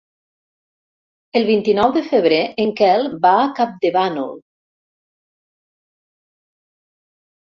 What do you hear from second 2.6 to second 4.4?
en Quel va a Campdevànol.